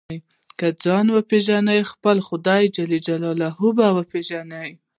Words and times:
که 0.59 0.67
ځان 0.83 1.07
وپېژنې 1.11 1.79
خپل 1.91 2.17
خدای 2.27 2.63
جل 2.75 2.91
جلاله 3.07 3.49
به 3.77 3.87
وپېژنې. 3.97 4.67